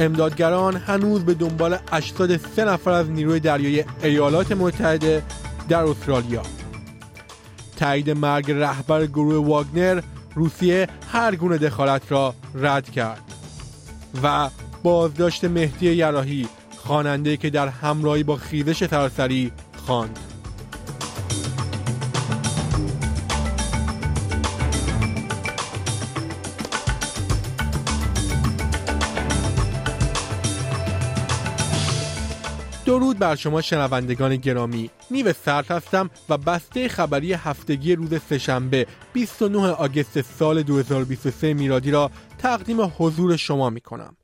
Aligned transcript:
امدادگران 0.00 0.76
هنوز 0.76 1.24
به 1.24 1.34
دنبال 1.34 1.78
83 1.92 2.64
نفر 2.64 2.90
از 2.90 3.10
نیروی 3.10 3.40
دریایی 3.40 3.84
ایالات 4.02 4.52
متحده 4.52 5.22
در 5.68 5.84
استرالیا. 5.84 6.42
تایید 7.76 8.10
مرگ 8.10 8.50
رهبر 8.50 9.06
گروه 9.06 9.46
واگنر 9.46 10.02
روسیه 10.34 10.88
هر 11.12 11.34
گونه 11.34 11.58
دخالت 11.58 12.12
را 12.12 12.34
رد 12.54 12.90
کرد 12.90 13.22
و 14.22 14.50
بازداشت 14.82 15.44
مهدی 15.44 15.92
یراهی 15.92 16.48
خواننده 16.76 17.36
که 17.36 17.50
در 17.50 17.68
همراهی 17.68 18.22
با 18.22 18.36
خیزش 18.36 18.86
سراسری 18.86 19.52
خواند. 19.86 20.18
درود 32.90 33.18
بر 33.18 33.36
شما 33.36 33.62
شنوندگان 33.62 34.36
گرامی. 34.36 34.90
نیو 35.10 35.32
سرد 35.32 35.70
هستم 35.70 36.10
و 36.28 36.38
بسته 36.38 36.88
خبری 36.88 37.32
هفتگی 37.32 37.94
روز 37.94 38.20
سهشنبه 38.28 38.86
29 39.12 39.68
آگست 39.68 40.20
سال 40.20 40.62
2023 40.62 41.54
میلادی 41.54 41.90
را 41.90 42.10
تقدیم 42.38 42.92
حضور 42.98 43.36
شما 43.36 43.70
می 43.70 43.80
کنم 43.80 44.16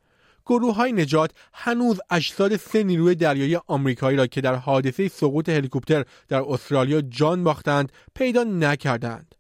گروه 0.47 0.75
های 0.75 0.93
نجات 0.93 1.31
هنوز 1.53 2.01
اجساد 2.11 2.57
سه 2.57 2.83
نیروی 2.83 3.15
دریایی 3.15 3.59
آمریکایی 3.67 4.17
را 4.17 4.27
که 4.27 4.41
در 4.41 4.55
حادثه 4.55 5.09
سقوط 5.09 5.49
هلیکوپتر 5.49 6.05
در 6.29 6.43
استرالیا 6.49 7.01
جان 7.01 7.45
باختند 7.45 7.93
پیدا 8.15 8.45
نکردند. 8.45 9.36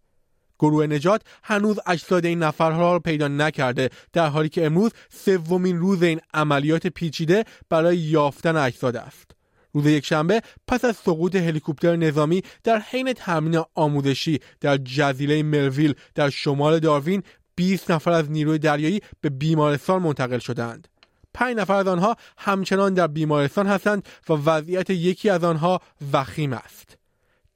گروه 0.59 0.87
نجات 0.87 1.23
هنوز 1.43 1.79
اجساد 1.87 2.27
این 2.27 2.39
نفرها 2.39 2.93
را 2.93 2.99
پیدا 2.99 3.29
نکرده 3.29 3.91
در 4.12 4.27
حالی 4.27 4.49
که 4.49 4.67
امروز 4.67 4.91
سومین 5.11 5.79
روز 5.79 6.03
این 6.03 6.21
عملیات 6.35 6.87
پیچیده 6.87 7.45
برای 7.69 7.97
یافتن 7.97 8.57
اجساد 8.57 8.97
است 8.97 9.31
روز 9.73 9.87
یکشنبه 9.87 10.41
پس 10.69 10.84
از 10.84 10.97
سقوط 10.97 11.37
هلیکوپتر 11.37 11.97
نظامی 11.97 12.43
در 12.65 12.79
حین 12.79 13.12
تمرین 13.12 13.62
آموزشی 13.75 14.41
در 14.61 14.77
جزیره 14.77 15.43
ملویل 15.43 15.95
در 16.15 16.31
شمال 16.31 16.79
داروین 16.79 17.23
20 17.57 17.91
نفر 17.91 18.11
از 18.11 18.31
نیروی 18.31 18.59
دریایی 18.59 19.01
به 19.21 19.31
بیمارستان 19.31 20.03
منتقل 20.03 20.39
شدند. 20.39 20.89
پنج 21.34 21.57
نفر 21.57 21.75
از 21.75 21.87
آنها 21.87 22.17
همچنان 22.39 22.95
در 22.95 23.07
بیمارستان 23.07 23.67
هستند 23.67 24.09
و 24.29 24.33
وضعیت 24.33 24.91
یکی 24.91 25.31
از 25.31 25.45
آنها 25.45 25.81
وخیم 26.12 26.53
است. 26.53 26.99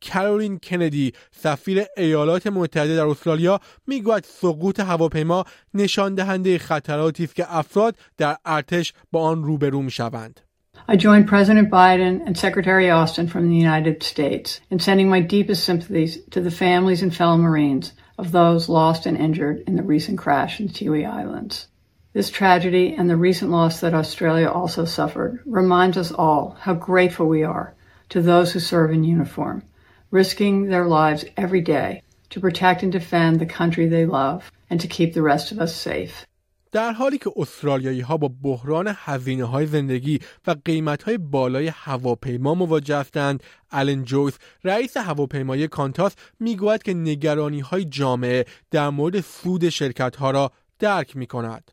کارولین 0.09 0.59
کندی 0.59 1.13
سفیر 1.31 1.85
ایالات 1.97 2.47
متحده 2.47 2.97
در 2.97 3.07
استرالیا 3.07 3.61
می‌گوید 3.87 4.25
سقوط 4.25 4.81
هواپیما 4.81 5.45
نشان 5.75 6.15
دهنده 6.15 6.59
خطراتی 6.59 7.25
است 7.25 7.35
که 7.35 7.57
افراد 7.57 7.97
در 8.17 8.37
ارتش 8.45 8.93
با 9.13 9.23
آن 9.23 9.45
روبرو 9.45 9.83
می‌شوند. 9.83 10.41
I 10.89 10.97
join 10.97 11.27
President 11.27 11.71
Biden 11.71 12.23
and 12.27 12.37
Secretary 12.37 12.91
Austin 12.91 13.29
from 13.29 13.49
the 13.49 13.57
United 13.57 14.03
States 14.03 14.61
in 14.71 14.79
sending 14.79 15.09
my 15.09 15.21
deepest 15.21 15.65
sympathies 15.65 16.19
to 16.31 16.41
the 16.41 16.51
families 16.51 17.03
and 17.03 17.15
fellow 17.15 17.37
Marines 17.37 17.93
of 18.19 18.33
those 18.33 18.69
lost 18.69 19.07
and 19.07 19.17
injured 19.17 19.63
in 19.67 19.77
the 19.77 19.83
recent 19.83 20.19
crash 20.19 20.61
in 20.61 20.69
Tiwi 20.69 21.05
Islands. 21.07 21.69
This 22.13 22.31
tragedy 22.31 22.95
and 22.99 23.09
the 23.09 23.17
recent 23.17 23.51
loss 23.51 23.81
that 23.81 23.95
Australia 23.95 24.49
also 24.49 24.85
suffered 24.85 25.41
reminds 25.47 25.97
us 25.97 26.11
all 26.11 26.57
how 26.61 26.75
grateful 26.75 27.27
we 27.29 27.45
are 27.45 27.75
to 28.09 28.21
those 28.21 28.53
who 28.53 28.59
serve 28.59 28.91
in 28.91 29.05
uniform 29.05 29.63
risking 30.11 30.69
their 30.69 30.87
lives 30.87 31.25
every 31.37 31.61
day 31.61 32.03
to 32.31 32.41
protect 32.41 32.83
and 32.83 32.93
defend 32.93 33.41
the 33.41 33.47
country 33.47 33.87
they 33.87 34.07
love 34.07 34.51
and 34.71 34.81
to 34.81 34.89
keep 34.89 35.15
the 35.15 35.23
rest 35.23 35.53
of 35.53 35.59
us 35.59 35.75
safe. 35.75 36.27
در 36.73 36.93
حالی 36.93 37.19
که 37.19 37.31
استرالیایی 37.37 38.01
ها 38.01 38.17
با 38.17 38.31
بحران 38.43 38.95
هزینه 38.97 39.45
های 39.45 39.67
زندگی 39.67 40.21
و 40.47 40.57
قیمت 40.65 41.03
های 41.03 41.19
بالای 41.19 41.69
هواپیما 41.75 42.55
مواجه 42.55 42.97
هستند 42.97 43.43
الن 43.71 44.05
جویس 44.05 44.39
رئیس 44.65 44.97
هواپیمای 44.97 45.69
کانتاس 45.69 46.15
می‌گوید 46.41 46.83
که 46.83 46.95
نگرانی 46.95 47.61
های 47.61 47.85
جامعه 47.85 48.45
در 48.71 48.91
مورد 48.91 49.21
سود 49.21 49.69
شرکت 49.69 50.17
ها 50.17 50.31
را 50.31 50.53
درک 50.79 51.17
می 51.17 51.27
کند. 51.27 51.71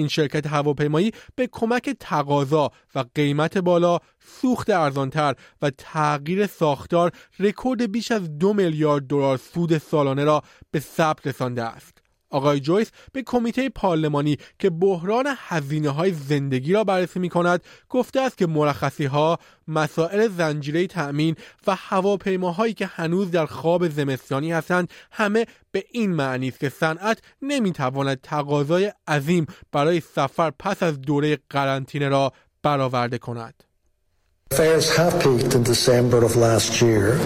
این 0.00 0.08
شرکت 0.08 0.46
هواپیمایی 0.46 1.12
به 1.36 1.48
کمک 1.52 1.96
تقاضا 2.00 2.70
و 2.94 3.04
قیمت 3.14 3.58
بالا 3.58 3.98
سوخت 4.40 4.70
ارزانتر 4.70 5.34
و 5.62 5.70
تغییر 5.70 6.46
ساختار 6.46 7.12
رکورد 7.38 7.92
بیش 7.92 8.12
از 8.12 8.38
دو 8.38 8.52
میلیارد 8.52 9.06
دلار 9.06 9.36
سود 9.36 9.78
سالانه 9.78 10.24
را 10.24 10.42
به 10.70 10.80
ثبت 10.80 11.26
رسانده 11.26 11.62
است. 11.62 11.99
آقای 12.30 12.60
جویس 12.60 12.90
به 13.12 13.22
کمیته 13.22 13.68
پارلمانی 13.68 14.36
که 14.58 14.70
بحران 14.70 15.26
هزینه 15.36 15.90
های 15.90 16.12
زندگی 16.12 16.72
را 16.72 16.84
بررسی 16.84 17.18
می 17.18 17.28
کند 17.28 17.62
گفته 17.88 18.20
است 18.20 18.38
که 18.38 18.46
مرخصی 18.46 19.04
ها 19.04 19.38
مسائل 19.68 20.28
زنجیره 20.28 20.86
تأمین 20.86 21.36
و 21.66 21.76
هواپیماهایی 21.78 22.74
که 22.74 22.86
هنوز 22.86 23.30
در 23.30 23.46
خواب 23.46 23.88
زمستانی 23.88 24.52
هستند 24.52 24.90
همه 25.12 25.46
به 25.72 25.84
این 25.92 26.10
معنی 26.10 26.48
است 26.48 26.60
که 26.60 26.68
صنعت 26.68 27.18
نمی‌تواند 27.42 28.20
تقاضای 28.20 28.92
عظیم 29.08 29.46
برای 29.72 30.00
سفر 30.00 30.50
پس 30.58 30.82
از 30.82 31.00
دوره 31.00 31.38
قرنطینه 31.50 32.08
را 32.08 32.32
برآورده 32.62 33.18
کند. 33.18 33.69
Fares 34.51 34.95
have 34.95 35.21
peaked 35.21 35.53
in 35.53 35.63
December 35.63 36.23
of 36.23 36.37
last 36.37 36.81
year 36.81 37.19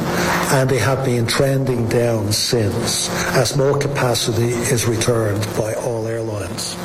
and 0.57 0.67
they 0.67 0.79
have 0.79 1.05
been 1.05 1.27
trending 1.27 1.87
down 1.87 2.31
since 2.31 3.07
as 3.35 3.55
more 3.55 3.77
capacity 3.77 4.49
is 4.73 4.87
returned 4.87 5.45
by 5.55 5.75
all 5.75 6.07
airlines. 6.07 6.75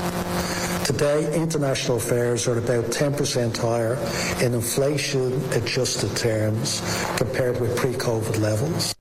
Today, 0.84 1.34
international 1.34 1.98
fares 1.98 2.46
are 2.46 2.58
about 2.58 2.84
10% 2.90 3.56
higher 3.56 3.96
in 4.44 4.52
inflation 4.52 5.32
adjusted 5.52 6.14
terms 6.14 6.82
compared 7.16 7.58
with 7.58 7.74
pre-COVID 7.78 8.38
levels. 8.40 8.94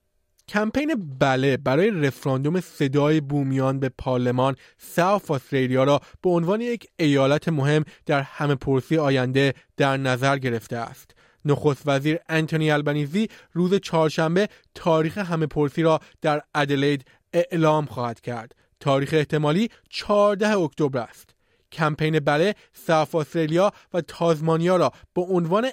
کمپین 0.47 0.95
بله 1.19 1.57
برای 1.57 1.91
رفراندوم 1.91 2.59
صدای 2.59 3.21
بومیان 3.21 3.79
به 3.79 3.89
پارلمان 3.89 4.55
ساوت 4.77 5.31
استرالیا 5.31 5.83
را 5.83 6.01
به 6.21 6.29
عنوان 6.29 6.61
یک 6.61 6.87
ایالت 6.99 7.49
مهم 7.49 7.83
در 8.05 8.21
همه 8.21 8.55
پرسی 8.55 8.97
آینده 8.97 9.53
در 9.77 9.97
نظر 9.97 10.37
گرفته 10.37 10.77
است. 10.77 11.11
نخست 11.48 11.82
وزیر 11.86 12.18
انتونی 12.28 12.70
البنیزی 12.70 13.28
روز 13.52 13.74
چهارشنبه 13.74 14.48
تاریخ 14.74 15.18
همه 15.18 15.46
پرسی 15.46 15.82
را 15.82 16.00
در 16.22 16.42
ادلید 16.54 17.04
اعلام 17.32 17.86
خواهد 17.86 18.20
کرد. 18.20 18.54
تاریخ 18.80 19.10
احتمالی 19.12 19.68
14 19.90 20.58
اکتبر 20.58 20.98
است. 20.98 21.34
کمپین 21.72 22.18
بله 22.18 22.54
ساف 22.72 23.14
استرالیا 23.14 23.72
و 23.94 24.00
تازمانیا 24.00 24.76
را 24.76 24.92
به 25.14 25.22
عنوان 25.22 25.70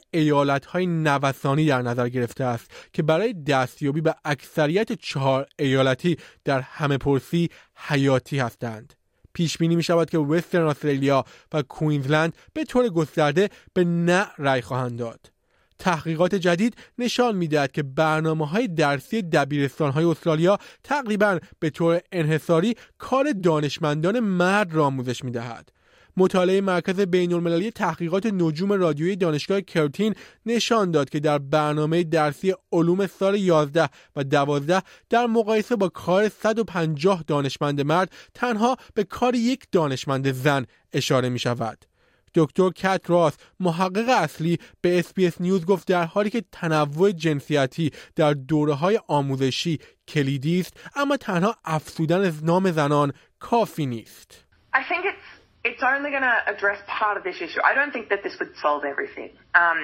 های 0.68 0.86
نوسانی 0.86 1.66
در 1.66 1.82
نظر 1.82 2.10
گرفته 2.10 2.44
است 2.44 2.72
که 2.94 3.04
برای 3.04 3.34
دستیابی 3.34 4.02
به 4.02 4.16
اکثریت 4.26 4.92
چهار 4.94 5.48
ایالتی 5.60 6.18
در 6.46 6.62
همه 6.62 6.98
پرسی 6.98 7.50
حیاتی 7.76 8.40
هستند. 8.40 8.94
پیش 9.34 9.58
بینی 9.58 9.76
می 9.76 9.84
شود 9.84 10.10
که 10.10 10.18
وسترن 10.18 10.68
استرالیا 10.68 11.26
و 11.54 11.62
کوینزلند 11.62 12.34
به 12.54 12.64
طور 12.64 12.90
گسترده 12.90 13.50
به 13.74 13.84
نه 13.84 14.28
رای 14.38 14.62
خواهند 14.62 15.00
داد. 15.00 15.35
تحقیقات 15.80 16.36
جدید 16.36 16.76
نشان 16.98 17.36
می‌دهد 17.36 17.72
که 17.72 17.84
برنامه 17.84 18.48
های 18.48 18.68
درسی 18.68 19.22
دبیرستان 19.22 19.92
های 19.92 20.06
استرالیا 20.06 20.58
تقریبا 20.84 21.40
به 21.60 21.70
طور 21.70 22.00
انحصاری 22.12 22.76
کار 22.98 23.32
دانشمندان 23.32 24.20
مرد 24.20 24.74
را 24.74 24.86
آموزش 24.86 25.24
می‌دهد. 25.24 25.72
مطالعه 26.18 26.62
مرکز 26.62 27.00
بین 27.00 27.34
المللی 27.34 27.72
تحقیقات 27.72 28.26
نجوم 28.26 28.74
رادیویی 28.74 29.16
دانشگاه 29.16 29.62
کرتین 29.62 30.16
نشان 30.46 30.92
داد 30.92 31.10
که 31.10 31.20
در 31.20 31.38
برنامه 31.38 32.04
درسی 32.04 32.54
علوم 32.72 33.08
سال 33.08 33.36
11 33.36 33.90
و 34.16 34.24
12 34.24 34.84
در 35.10 35.26
مقایسه 35.26 35.76
با 35.76 35.90
کار 35.90 36.30
150 36.30 37.24
دانشمند 37.28 37.82
مرد 37.82 38.12
تنها 38.34 38.78
به 38.94 39.04
کار 39.04 39.36
یک 39.36 39.66
دانشمند 39.72 40.32
زن 40.32 40.66
اشاره 40.94 41.30
می 41.30 41.40
شود. 41.40 41.86
دکتر 42.36 42.70
کت 42.70 43.10
راس 43.10 43.38
محقق 43.60 44.10
اصلی 44.10 44.60
به 44.82 45.00
اسپیس 45.00 45.42
نیوز 45.42 45.66
گفت 45.66 45.88
در 45.88 46.04
حالی 46.04 46.30
که 46.30 46.44
تنوع 46.52 47.12
جنسیتی 47.12 47.92
در 48.16 48.34
دوره 48.34 48.74
های 48.74 49.00
آموزشی 49.08 49.80
کلیدی 50.08 50.60
است 50.60 50.74
اما 50.96 51.18
تنها 51.18 51.56
افزودن 51.66 52.32
نام 52.44 52.72
زنان 52.72 53.14
کافی 53.40 53.86
نیست. 53.86 54.46
I 54.74 54.84
think 54.90 55.06
it's 55.06 55.28
it's 55.68 55.84
only 55.84 56.10
going 56.16 56.28
to 56.34 56.38
address 56.54 56.80
part 57.00 57.16
of 57.18 57.24
this 57.24 57.38
issue. 57.46 57.62
I 57.72 57.74
don't 57.74 57.92
think 57.96 58.10
that 58.10 58.22
this 58.24 58.36
would 58.40 58.54
solve 58.64 58.84
everything. 58.94 59.32
Um, 59.64 59.80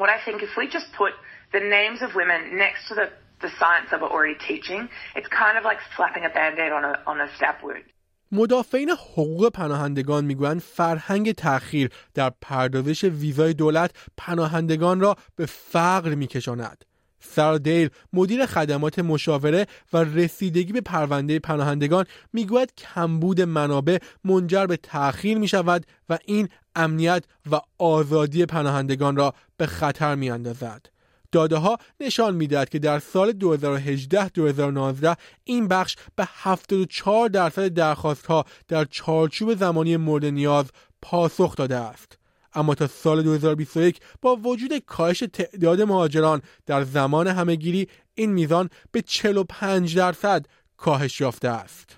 what 0.00 0.10
I 0.16 0.18
think 0.24 0.42
if 0.42 0.52
we 0.56 0.64
just 0.78 0.88
put 1.02 1.12
the 1.52 1.60
names 1.60 2.00
of 2.02 2.14
women 2.14 2.40
next 2.64 2.88
to 2.88 2.94
the 3.00 3.06
the 3.44 3.50
science 3.60 3.88
that 3.90 4.00
we're 4.00 4.14
already 4.16 4.38
teaching, 4.50 4.88
it's 5.14 5.28
kind 5.28 5.58
of 5.58 5.64
like 5.70 5.78
slapping 5.94 6.24
a 6.24 6.30
band-aid 6.30 6.72
on 6.72 6.84
a 6.84 6.94
on 7.06 7.20
a 7.20 7.28
stab 7.36 7.56
wound. 7.62 7.84
مدافعین 8.32 8.90
حقوق 8.90 9.48
پناهندگان 9.48 10.24
می‌گویند 10.24 10.60
فرهنگ 10.60 11.32
تأخیر 11.32 11.90
در 12.14 12.32
پردازش 12.40 13.04
ویزای 13.04 13.54
دولت 13.54 13.90
پناهندگان 14.16 15.00
را 15.00 15.16
به 15.36 15.46
فقر 15.46 16.14
میکشاند 16.14 16.84
سارا 17.20 17.88
مدیر 18.12 18.46
خدمات 18.46 18.98
مشاوره 18.98 19.66
و 19.92 19.96
رسیدگی 19.96 20.72
به 20.72 20.80
پرونده 20.80 21.38
پناهندگان 21.38 22.04
می‌گوید 22.32 22.74
کمبود 22.74 23.40
منابع 23.40 23.98
منجر 24.24 24.66
به 24.66 24.76
تأخیر 24.76 25.38
می 25.38 25.48
شود 25.48 25.86
و 26.08 26.18
این 26.24 26.48
امنیت 26.74 27.24
و 27.50 27.60
آزادی 27.78 28.46
پناهندگان 28.46 29.16
را 29.16 29.34
به 29.56 29.66
خطر 29.66 30.14
می 30.14 30.30
اندازد. 30.30 30.95
داده 31.32 31.56
ها 31.56 31.78
نشان 32.00 32.34
می‌دهد 32.34 32.68
که 32.68 32.78
در 32.78 32.98
سال 32.98 33.32
2018-2019 33.32 35.16
این 35.44 35.68
بخش 35.68 35.96
به 36.16 36.28
74 36.32 37.28
درصد 37.28 37.68
درخواست 37.68 38.26
ها 38.26 38.44
در 38.68 38.84
چارچوب 38.84 39.54
زمانی 39.54 39.96
مورد 39.96 40.24
نیاز 40.24 40.66
پاسخ 41.02 41.56
داده 41.56 41.76
است. 41.76 42.18
اما 42.54 42.74
تا 42.74 42.86
سال 42.86 43.22
2021 43.22 44.00
با 44.22 44.36
وجود 44.36 44.78
کاهش 44.78 45.24
تعداد 45.32 45.82
مهاجران 45.82 46.42
در 46.66 46.84
زمان 46.84 47.26
همهگیری 47.26 47.88
این 48.14 48.32
میزان 48.32 48.70
به 48.92 49.02
45 49.02 49.96
درصد 49.96 50.46
کاهش 50.76 51.20
یافته 51.20 51.48
است. 51.48 51.96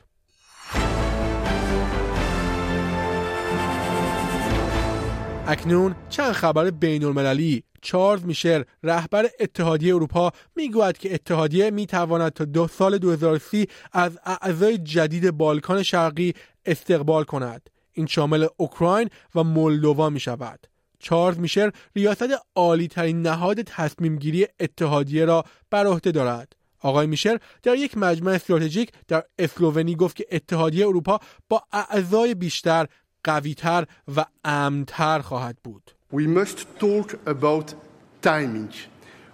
اکنون 5.50 5.94
چند 6.08 6.32
خبر 6.32 6.70
بین 6.70 7.04
المللی 7.04 7.64
چارلز 7.82 8.24
میشل 8.24 8.62
رهبر 8.82 9.28
اتحادیه 9.40 9.94
اروپا 9.94 10.32
می‌گوید 10.56 10.98
که 10.98 11.14
اتحادیه 11.14 11.70
می‌تواند 11.70 12.32
تا 12.32 12.44
دو 12.44 12.68
سال 12.68 12.98
2030 12.98 13.66
از 13.92 14.18
اعضای 14.24 14.78
جدید 14.78 15.30
بالکان 15.30 15.82
شرقی 15.82 16.34
استقبال 16.66 17.24
کند. 17.24 17.70
این 17.92 18.06
شامل 18.06 18.46
اوکراین 18.56 19.08
و 19.34 19.44
مولدووا 19.44 20.10
می 20.10 20.20
شود 20.20 20.66
چارلز 20.98 21.38
میشل 21.38 21.70
ریاست 21.96 22.28
عالی 22.56 22.88
ترین 22.88 23.22
نهاد 23.22 23.62
تصمیم 23.62 24.16
گیری 24.16 24.46
اتحادیه 24.60 25.24
را 25.24 25.44
بر 25.70 25.86
عهده 25.86 26.10
دارد. 26.10 26.52
آقای 26.80 27.06
میشل 27.06 27.36
در 27.62 27.74
یک 27.74 27.98
مجمع 27.98 28.32
استراتژیک 28.32 28.92
در 29.08 29.24
اسلوونی 29.38 29.94
گفت 29.96 30.16
که 30.16 30.26
اتحادیه 30.30 30.86
اروپا 30.86 31.20
با 31.48 31.62
اعضای 31.72 32.34
بیشتر 32.34 32.86
قویتر 33.27 33.85
و 34.15 34.25
امنتر 34.45 35.19
خواهد 35.19 35.57
بود 35.63 35.91
We 36.13 36.27
must 36.27 36.80
talk 36.80 37.15
about 37.25 37.74
timing. 38.21 38.71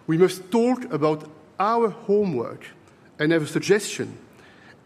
We 0.07 0.17
must 0.17 0.39
talk 0.51 0.79
about 0.91 1.19
our 1.59 1.89
homework 2.07 2.63
and 3.19 3.31
have 3.31 3.43
a 3.43 3.47
suggestion. 3.47 4.07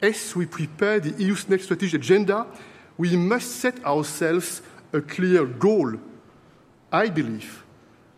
As 0.02 0.36
we 0.36 0.46
prepare 0.46 1.00
the 1.00 1.14
EU's 1.24 1.48
next 1.48 1.66
strategic 1.66 2.02
agenda, 2.02 2.48
we 2.98 3.16
must 3.16 3.50
set 3.64 3.76
ourselves 3.86 4.62
a 4.92 5.02
clear 5.02 5.46
goal. 5.46 5.90
I 6.92 7.10
believe 7.10 7.64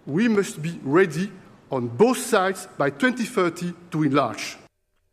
we 0.06 0.28
must 0.28 0.62
be 0.62 0.80
ready 0.84 1.32
on 1.72 1.88
both 1.88 2.18
sides 2.18 2.68
by 2.78 2.90
2030 2.90 3.74
to 3.92 4.04
enlarge. 4.04 4.58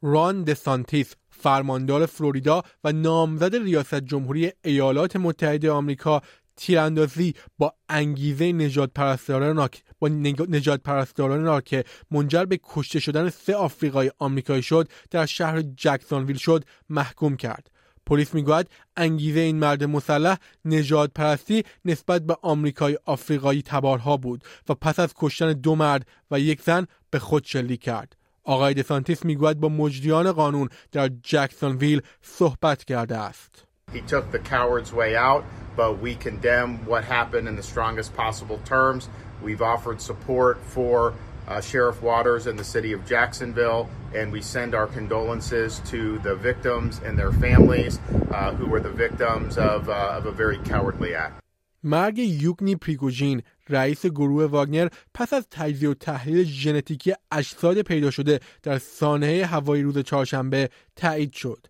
ران 0.03 0.45
دسانتیس 0.45 1.15
فرماندار 1.40 2.06
فلوریدا 2.06 2.64
و 2.84 2.92
نامزد 2.92 3.56
ریاست 3.56 3.96
جمهوری 3.96 4.52
ایالات 4.64 5.16
متحده 5.16 5.72
آمریکا 5.72 6.22
تیراندازی 6.58 7.34
با 7.58 7.74
انگیزه 7.90 8.52
نجات 8.52 8.92
پرستاران 8.96 9.70
با 10.00 10.08
نجات 10.08 10.82
پرستاران 10.84 11.44
را 11.44 11.62
که 11.62 11.84
منجر 12.12 12.46
به 12.46 12.60
کشته 12.64 13.00
شدن 13.00 13.30
سه 13.30 13.56
آفریقای 13.56 14.12
آمریکایی 14.20 14.62
شد 14.62 14.90
در 15.12 15.26
شهر 15.26 15.62
جکسونویل 15.62 16.38
شد 16.38 16.64
محکوم 16.90 17.38
کرد. 17.38 17.72
پلیس 18.06 18.34
می‌گوید 18.34 18.70
انگیزه 18.98 19.40
این 19.40 19.60
مرد 19.60 19.84
مسلح 19.84 20.38
نجات 20.66 21.12
پرستی 21.16 21.64
نسبت 21.86 22.22
به 22.22 22.38
آمریکای 22.42 22.98
آفریقایی 23.06 23.62
تبارها 23.62 24.18
بود 24.18 24.44
و 24.70 24.74
پس 24.74 25.00
از 25.00 25.14
کشتن 25.16 25.54
دو 25.54 25.76
مرد 25.76 26.08
و 26.32 26.40
یک 26.40 26.62
زن 26.62 26.86
به 27.10 27.20
خود 27.20 27.46
شلیک 27.46 27.82
کرد. 27.82 28.17
آقای 28.47 28.75
دسانتیس 28.75 29.25
میگوید 29.25 29.61
با 29.61 29.69
مجریان 29.69 30.33
قانون 30.33 30.69
در 30.93 31.11
جکسونویل 31.23 32.03
صحبت 32.23 32.85
کرده 32.85 33.17
است 33.17 33.65
He 33.93 34.01
took 34.01 34.33
the 34.33 34.39
coward's 34.39 34.93
way 34.93 35.17
out, 35.17 35.45
but 35.77 36.01
we 36.01 36.15
condemn 36.15 36.71
what 36.87 37.05
happened 37.05 37.47
in 37.47 37.57
the 37.57 37.63
strongest 37.63 38.15
possible 38.17 38.59
terms. 38.65 39.03
We've 39.43 39.61
offered 39.61 40.01
support 40.01 40.57
for 40.75 41.15
uh, 41.47 41.61
Sheriff 41.61 42.01
Waters 42.03 42.47
and 42.47 42.59
the 42.59 42.65
city 42.65 42.93
of 42.93 43.05
Jacksonville, 43.05 43.91
and 44.15 44.33
we 44.33 44.41
send 44.41 44.75
our 44.75 44.87
condolences 44.87 45.81
to 45.87 46.19
the 46.21 46.35
victims 46.35 47.01
and 47.05 47.19
their 47.19 47.33
families 47.33 47.99
uh, 48.31 48.53
who 48.55 48.67
were 48.67 48.81
the 48.81 48.91
victims 48.91 49.59
of, 49.59 49.89
uh, 49.89 50.15
of 50.19 50.27
a 50.27 50.33
very 50.33 50.59
cowardly 50.59 51.15
act. 51.15 51.43
مرگ 51.88 52.18
یوگنی 52.18 52.76
پریگوژین 52.76 53.44
رئیس 53.70 54.06
گروه 54.06 54.46
واگنر 54.46 54.88
پس 55.14 55.34
از 55.34 55.48
تجزیه 55.52 55.90
و 55.90 55.94
تحلیل 55.94 56.44
ژنتیکی 56.44 57.14
اجساد 57.32 57.82
پیدا 57.82 58.12
شده 58.12 58.40
در 58.64 58.78
سانحه 58.78 59.46
هوایی 59.46 59.84
روز 59.84 60.00
چهارشنبه 60.00 60.70
تایید 60.96 61.34
شد. 61.34 61.68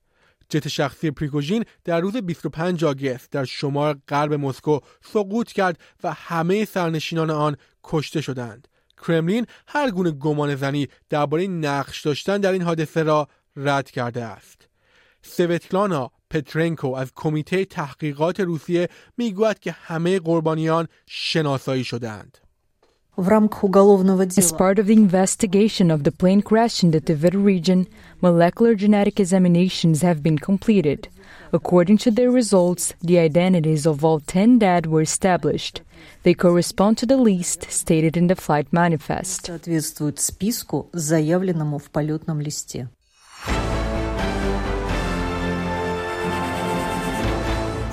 جت 0.50 0.68
شخصی 0.68 1.12
پریگوژین 1.12 1.66
در 1.84 2.00
روز 2.02 2.18
25 2.18 2.86
آگست 2.86 3.32
در 3.32 3.46
شمال 3.46 4.00
غرب 4.08 4.34
مسکو 4.34 4.80
سقوط 5.02 5.52
کرد 5.52 5.80
و 6.04 6.14
همه 6.14 6.66
سرنشینان 6.66 7.30
آن 7.30 7.56
کشته 7.84 8.22
شدند. 8.22 8.68
کرملین 9.08 9.46
هر 9.68 9.92
گونه 9.92 10.12
گمان 10.12 10.56
زنی 10.56 10.88
درباره 11.10 11.48
نقش 11.48 12.02
داشتن 12.02 12.38
در 12.38 12.52
این 12.52 12.62
حادثه 12.62 13.04
را 13.04 13.28
رد 13.56 13.92
کرده 13.92 14.24
است. 14.24 14.68
سوتلانا 15.22 16.12
پترنکو 16.30 16.88
از 16.88 17.12
کمیته 17.16 17.66
تحقیقات 17.66 18.40
روسیه 18.40 18.90
می‌گوید 19.18 19.60
که 19.60 19.72
همه 19.72 20.20
قربانیان 20.20 20.88
شناسایی 21.06 21.84
شدند. 21.84 22.38
As 23.20 24.52
part 24.52 24.78
of 24.78 24.86
the 24.86 24.94
investigation 24.94 25.90
of 25.90 26.04
the 26.04 26.12
plane 26.12 26.44
crash 26.44 26.84
in 26.84 26.92
the 26.92 27.02
Tver 27.02 27.36
region, 27.52 27.88
molecular 28.22 28.76
genetic 28.76 29.20
examinations 29.20 30.04
have 30.04 30.22
been 30.22 30.38
completed. 30.38 31.08
According 31.52 31.98
to 32.04 32.12
their 32.12 32.30
results, 32.30 32.94
the 33.02 33.18
identities 33.18 33.88
of 33.88 34.06
all 34.06 34.20
10 34.20 34.60
dead 34.60 34.86
were 34.86 35.02
established. 35.02 35.82
They 36.24 36.36
correspond 36.36 37.00
to 37.00 37.08
the 37.08 37.18
list 37.18 37.72
stated 37.72 38.16
in 38.18 38.28
the 38.28 38.36
flight 38.36 38.68
manifest. 38.72 39.50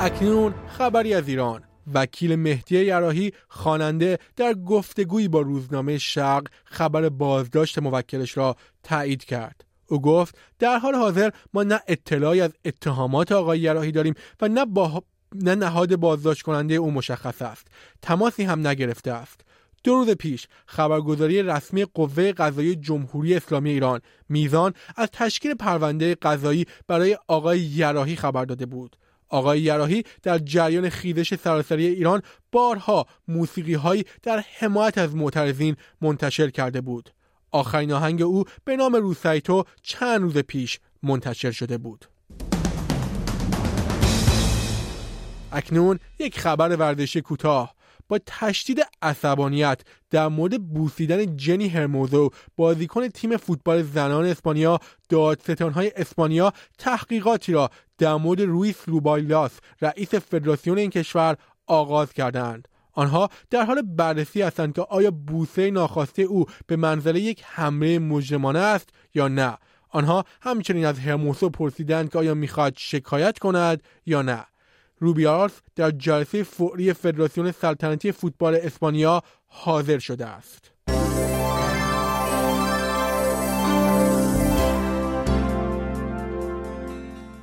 اکنون 0.04 0.54
خبری 0.68 1.14
از 1.14 1.28
ایران. 1.28 1.62
وکیل 1.94 2.36
مهدی 2.36 2.84
یراهی 2.84 3.32
خواننده 3.48 4.18
در 4.36 4.54
گفتگویی 4.54 5.28
با 5.28 5.40
روزنامه 5.40 5.98
شرق 5.98 6.46
خبر 6.64 7.08
بازداشت 7.08 7.78
موکلش 7.78 8.36
را 8.36 8.56
تایید 8.82 9.24
کرد. 9.24 9.64
او 9.88 10.02
گفت 10.02 10.38
در 10.58 10.78
حال 10.78 10.94
حاضر 10.94 11.30
ما 11.54 11.62
نه 11.62 11.80
اطلاعی 11.88 12.40
از 12.40 12.50
اتهامات 12.64 13.32
آقای 13.32 13.58
یراهی 13.58 13.92
داریم 13.92 14.14
و 14.40 14.48
نه, 14.48 14.64
با... 14.64 15.02
نه 15.34 15.54
نهاد 15.54 15.96
بازداشت 15.96 16.42
کننده 16.42 16.74
او 16.74 16.90
مشخص 16.90 17.42
است. 17.42 17.66
تماسی 18.02 18.42
هم 18.42 18.66
نگرفته 18.66 19.12
است. 19.12 19.40
دو 19.84 19.94
روز 19.94 20.10
پیش 20.10 20.46
خبرگزاری 20.66 21.42
رسمی 21.42 21.84
قوه 21.84 22.32
قضایی 22.32 22.76
جمهوری 22.76 23.34
اسلامی 23.34 23.70
ایران 23.70 24.00
میزان 24.28 24.74
از 24.96 25.08
تشکیل 25.12 25.54
پرونده 25.54 26.14
قضایی 26.14 26.66
برای 26.86 27.18
آقای 27.28 27.60
یراهی 27.60 28.16
خبر 28.16 28.44
داده 28.44 28.66
بود. 28.66 28.96
آقای 29.34 29.60
یراهی 29.60 30.04
در 30.22 30.38
جریان 30.38 30.88
خیزش 30.88 31.34
سراسری 31.34 31.86
ایران 31.86 32.22
بارها 32.52 33.06
موسیقی 33.28 33.74
هایی 33.74 34.04
در 34.22 34.44
حمایت 34.58 34.98
از 34.98 35.16
معترضین 35.16 35.76
منتشر 36.00 36.50
کرده 36.50 36.80
بود. 36.80 37.10
آخرین 37.50 37.92
آهنگ 37.92 38.22
او 38.22 38.44
به 38.64 38.76
نام 38.76 38.94
روسایتو 38.94 39.64
چند 39.82 40.20
روز 40.20 40.38
پیش 40.38 40.80
منتشر 41.02 41.50
شده 41.50 41.78
بود. 41.78 42.04
اکنون 45.52 45.98
یک 46.18 46.40
خبر 46.40 46.76
ورزشی 46.76 47.20
کوتاه 47.20 47.74
با 48.08 48.18
تشدید 48.26 48.80
عصبانیت 49.02 49.80
در 50.10 50.28
مورد 50.28 50.62
بوسیدن 50.62 51.36
جنی 51.36 51.68
هرموزو 51.68 52.30
بازیکن 52.56 53.08
تیم 53.08 53.36
فوتبال 53.36 53.82
زنان 53.82 54.24
اسپانیا 54.24 54.78
دادستانهای 55.08 55.92
اسپانیا 55.96 56.52
تحقیقاتی 56.78 57.52
را 57.52 57.70
در 57.98 58.14
مورد 58.14 58.40
رویس 58.40 58.76
روبایلاس 58.86 59.58
رئیس 59.82 60.14
فدراسیون 60.14 60.78
این 60.78 60.90
کشور 60.90 61.36
آغاز 61.66 62.12
کردند. 62.12 62.68
آنها 62.92 63.28
در 63.50 63.64
حال 63.64 63.82
بررسی 63.82 64.42
هستند 64.42 64.74
که 64.74 64.82
آیا 64.82 65.10
بوسه 65.10 65.70
ناخواسته 65.70 66.22
او 66.22 66.46
به 66.66 66.76
منزله 66.76 67.20
یک 67.20 67.42
حمله 67.46 67.98
مجرمانه 67.98 68.58
است 68.58 68.88
یا 69.14 69.28
نه. 69.28 69.58
آنها 69.88 70.24
همچنین 70.40 70.86
از 70.86 70.98
هرموسو 70.98 71.50
پرسیدند 71.50 72.10
که 72.10 72.18
آیا 72.18 72.34
می‌خواهد 72.34 72.74
شکایت 72.76 73.38
کند 73.38 73.82
یا 74.06 74.22
نه. 74.22 74.44
روبیارس 75.04 75.52
در 75.76 75.90
جلسه 75.90 76.42
فوری 76.42 76.92
فدراسیون 76.92 77.52
سلطنتی 77.52 78.12
فوتبال 78.12 78.54
اسپانیا 78.54 79.22
حاضر 79.46 79.98
شده 79.98 80.26
است. 80.26 80.70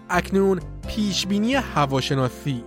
اکنون 0.09 0.59
پیشبینی 0.87 1.53
هواشناسی 1.53 2.63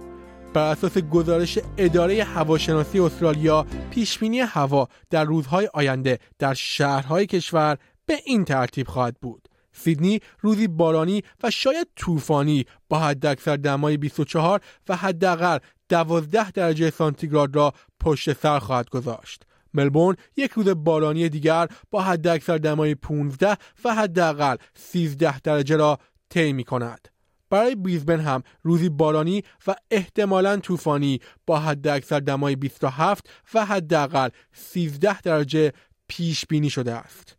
بر 0.55 0.71
اساس 0.71 0.99
گزارش 0.99 1.59
اداره 1.79 2.25
هواشناسی 2.25 3.01
استرالیا 3.01 3.67
پیشبینی 3.91 4.41
هوا 4.41 4.89
در 5.11 5.25
روزهای 5.25 5.69
آینده 5.75 6.19
در 6.39 6.55
شهرهای 6.55 7.27
کشور 7.27 7.79
به 8.07 8.15
این 8.27 8.45
ترتیب 8.45 8.89
خواهد 8.89 9.17
بود 9.21 9.49
سیدنی 9.75 10.21
روزی 10.41 10.69
بارانی 10.69 11.23
و 11.43 11.51
شاید 11.51 11.87
طوفانی 11.97 12.67
با 12.89 12.99
حداکثر 12.99 13.57
دمای 13.57 13.97
24 13.97 14.61
و 14.89 14.97
حداقل 14.97 15.59
12 15.89 16.51
درجه 16.51 16.91
سانتیگراد 16.91 17.57
را 17.57 17.73
پشت 18.01 18.33
سر 18.33 18.59
خواهد 18.59 18.91
گذاشت. 18.91 19.43
ملبورن 19.75 20.17
یک 20.37 20.51
روز 20.51 20.69
بارانی 20.69 21.29
دیگر 21.29 21.69
با 21.91 22.03
حداکثر 22.03 22.59
دمای 22.59 22.95
15 22.95 23.57
و 23.85 23.95
حداقل 23.95 24.57
13 24.75 25.41
درجه 25.41 25.77
را 25.77 25.99
طی 26.31 26.53
می 26.53 26.65
کند. 26.65 27.09
برای 27.51 27.75
بریزبن 27.75 28.21
هم 28.21 28.43
روزی 28.63 28.89
بارانی 28.89 29.43
و 29.67 29.75
احتمالا 29.91 30.57
طوفانی 30.57 31.21
با 31.47 31.59
حداکثر 31.59 32.21
دمای 32.21 32.57
27 32.57 33.31
و 33.55 33.65
حداقل 33.65 34.29
13 34.53 35.21
درجه 35.21 35.73
پیش 36.09 36.47
بینی 36.47 36.71
شده 36.71 36.93
است. 36.93 37.37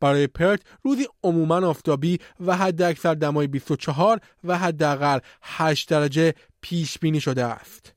برای 0.00 0.26
پرت 0.26 0.60
روزی 0.82 1.06
عموما 1.22 1.66
آفتابی 1.66 2.18
و 2.46 2.56
حداکثر 2.56 3.14
دمای 3.14 3.46
24 3.46 4.20
و 4.44 4.58
حداقل 4.58 5.18
8 5.42 5.88
درجه 5.88 6.34
پیش 6.60 6.98
بینی 6.98 7.20
شده 7.20 7.44
است. 7.44 7.92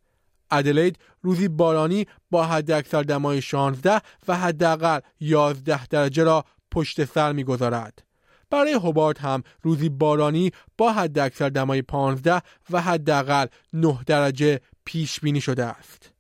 ادلید 0.52 1.00
روزی 1.22 1.48
بارانی 1.48 2.08
با 2.32 2.46
حداکثر 2.46 3.04
دمای 3.04 3.42
16 3.42 4.02
و 4.28 4.38
حداقل 4.38 5.00
11 5.20 5.88
درجه 5.88 6.24
را 6.24 6.46
پشت 6.72 7.06
سر 7.06 7.32
می‌گذارد. 7.32 8.04
برای 8.50 8.74
هوبارت 8.74 9.22
هم 9.22 9.44
روزی 9.62 9.90
بارانی 9.90 10.52
با 10.78 10.94
حداکثر 10.94 11.50
دمای 11.50 11.82
15 11.82 12.42
و 12.70 12.82
حداقل 12.82 13.46
9 13.74 14.00
درجه 14.06 14.60
پیش 14.86 15.20
بینی 15.20 15.42
شده 15.42 15.66
است. 15.66 16.11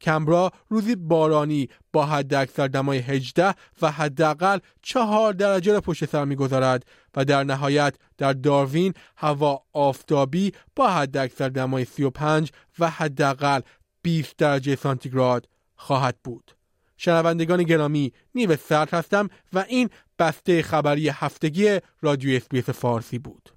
کنبرا 0.00 0.50
روزی 0.68 0.96
بارانی 0.96 1.68
با 1.92 2.06
حداکثر 2.06 2.68
دمای 2.68 2.98
18 2.98 3.54
و 3.82 3.90
حداقل 3.90 4.58
4 4.82 5.32
درجه 5.32 5.72
را 5.72 5.80
پشت 5.80 6.04
سر 6.04 6.24
می‌گذارد 6.24 6.84
و 7.16 7.24
در 7.24 7.44
نهایت 7.44 7.94
در 8.18 8.32
داروین 8.32 8.94
هوا 9.16 9.62
آفتابی 9.72 10.52
با 10.76 10.88
حداکثر 10.88 11.48
دمای 11.48 11.84
35 11.84 12.52
و 12.78 12.90
حداقل 12.90 13.60
20 14.02 14.36
درجه 14.36 14.76
سانتیگراد 14.76 15.48
خواهد 15.76 16.16
بود. 16.24 16.52
شنوندگان 16.96 17.62
گرامی 17.62 18.12
نیو 18.34 18.56
سرد 18.56 18.94
هستم 18.94 19.28
و 19.52 19.64
این 19.68 19.90
بسته 20.18 20.62
خبری 20.62 21.08
هفتگی 21.08 21.78
رادیو 22.02 22.36
SBS 22.36 22.70
فارسی 22.70 23.18
بود. 23.18 23.50